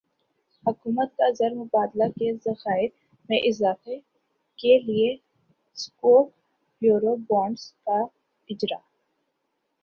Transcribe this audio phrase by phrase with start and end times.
[0.63, 2.87] حکومت کازر مبادلہ کے ذخائر
[3.29, 3.99] میں اضافے
[4.59, 5.15] کےلیے
[5.77, 6.27] سکوک
[6.81, 7.99] یورو بانڈزکا
[8.49, 8.83] اجراء